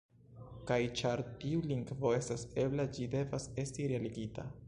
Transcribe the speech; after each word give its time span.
Kaj 0.69 0.77
ĉar 1.01 1.21
tiu 1.43 1.59
lingvo 1.73 2.13
estas 2.21 2.47
ebla, 2.63 2.87
ĝi 2.97 3.07
devas 3.17 3.49
esti 3.65 3.89
realigita. 3.93 4.51